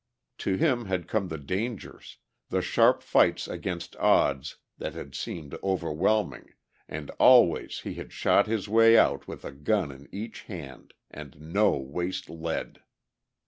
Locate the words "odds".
3.97-4.57